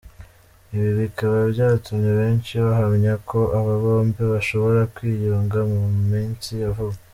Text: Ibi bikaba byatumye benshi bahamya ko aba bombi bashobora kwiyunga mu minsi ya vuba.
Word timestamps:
Ibi 0.75 0.89
bikaba 1.01 1.37
byatumye 1.53 2.09
benshi 2.19 2.53
bahamya 2.65 3.13
ko 3.29 3.39
aba 3.59 3.73
bombi 3.83 4.21
bashobora 4.33 4.81
kwiyunga 4.95 5.59
mu 5.71 5.79
minsi 6.11 6.49
ya 6.63 6.71
vuba. 6.75 6.99